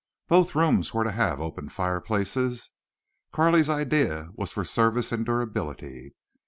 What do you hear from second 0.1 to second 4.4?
Both rooms were to have open fireplaces. Carley's idea